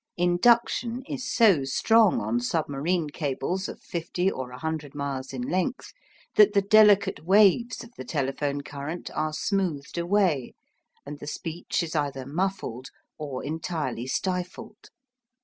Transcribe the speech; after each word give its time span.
Induction 0.17 1.03
is 1.07 1.31
so 1.31 1.63
strong 1.63 2.19
on 2.21 2.39
submarine 2.39 3.11
cables 3.11 3.69
of 3.69 3.79
50 3.79 4.31
or 4.31 4.49
100 4.49 4.95
miles 4.95 5.31
in 5.31 5.43
length 5.43 5.93
that 6.37 6.53
the 6.53 6.61
delicate 6.63 7.23
waves 7.23 7.83
of 7.83 7.91
the 7.97 8.03
telephone 8.03 8.61
current 8.61 9.11
are 9.13 9.31
smoothed 9.31 9.99
away, 9.99 10.55
and 11.05 11.19
the 11.19 11.27
speech 11.27 11.83
is 11.83 11.95
either 11.95 12.25
muffled 12.25 12.87
or 13.19 13.43
entirely 13.45 14.07
stifled. 14.07 14.89